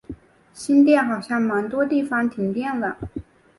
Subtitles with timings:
[0.51, 2.97] 新店好像蛮多地方停电了